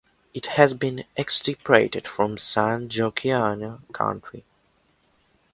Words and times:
It 0.33 0.47
has 0.57 0.73
been 0.73 1.03
extirpated 1.15 2.07
from 2.07 2.35
San 2.35 2.89
Joaquin 2.91 3.77
County. 3.93 4.43